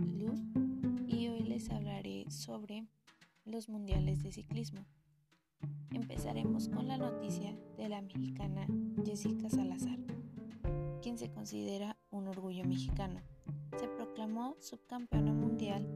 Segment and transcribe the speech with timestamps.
[0.00, 2.86] Y hoy les hablaré sobre
[3.44, 4.86] los mundiales de ciclismo.
[5.90, 8.66] Empezaremos con la noticia de la mexicana
[9.04, 9.98] Jessica Salazar,
[11.02, 13.20] quien se considera un orgullo mexicano.
[13.78, 15.86] Se proclamó subcampeona mundial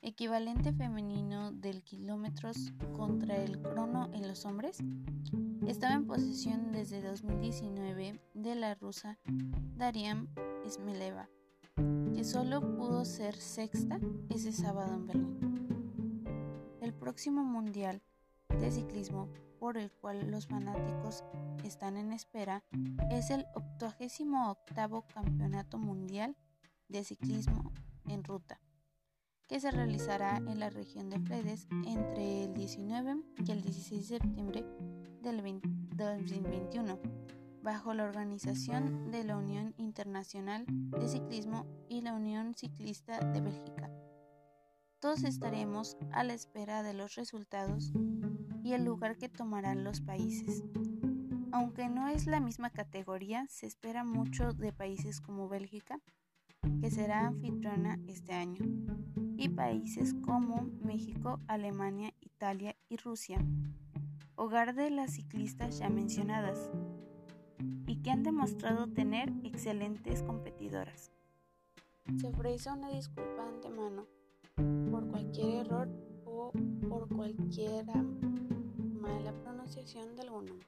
[0.02, 4.78] equivalente femenino del kilómetros contra el crono en los hombres,
[5.66, 9.18] estaba en posesión desde 2019 de la rusa
[9.76, 10.28] Darian
[10.68, 11.28] Smeleva,
[12.14, 16.24] que solo pudo ser sexta ese sábado en Berlín.
[16.80, 18.00] El próximo Mundial
[18.60, 21.24] de Ciclismo por el cual los fanáticos
[21.64, 22.62] están en espera
[23.10, 26.36] es el 88 Campeonato Mundial
[26.88, 27.72] de Ciclismo
[28.08, 28.60] en Ruta,
[29.48, 34.18] que se realizará en la región de Fledes entre el 19 y el 16 de
[34.18, 34.64] septiembre
[35.22, 35.60] del
[35.96, 36.98] 2021,
[37.62, 43.90] bajo la organización de la Unión Internacional de Ciclismo y la Unión Ciclista de Bélgica.
[45.00, 47.92] Todos estaremos a la espera de los resultados
[48.66, 50.64] y el lugar que tomarán los países.
[51.52, 56.00] Aunque no es la misma categoría, se espera mucho de países como Bélgica,
[56.80, 58.58] que será anfitriona este año,
[59.36, 63.38] y países como México, Alemania, Italia y Rusia,
[64.34, 66.68] hogar de las ciclistas ya mencionadas,
[67.86, 71.12] y que han demostrado tener excelentes competidoras.
[72.18, 74.06] Se ofrece una disculpa antemano
[74.90, 75.88] por cualquier error
[76.24, 76.50] o
[76.88, 77.86] por cualquier
[79.06, 80.66] mala pronunciación de algún nombre.